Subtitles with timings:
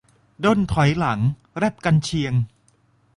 [0.43, 1.19] -ด้นถอยหลัง
[1.57, 2.33] แร็ปกรรเชียง